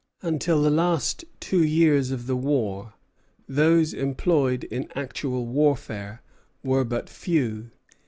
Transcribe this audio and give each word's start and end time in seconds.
Until 0.23 0.63
the 0.63 0.71
last 0.71 1.25
two 1.39 1.63
years 1.63 2.09
of 2.09 2.25
the 2.25 2.35
war, 2.35 2.93
those 3.47 3.93
employed 3.93 4.63
in 4.63 4.87
actual 4.95 5.45
warfare 5.45 6.23
were 6.63 6.83
but 6.83 7.07
few. 7.07 7.69